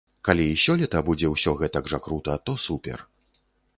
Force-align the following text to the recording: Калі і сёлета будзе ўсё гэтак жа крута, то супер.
Калі 0.27 0.45
і 0.53 0.55
сёлета 0.61 1.01
будзе 1.09 1.29
ўсё 1.33 1.51
гэтак 1.61 1.91
жа 1.93 1.99
крута, 2.07 2.33
то 2.49 2.57
супер. 2.67 2.99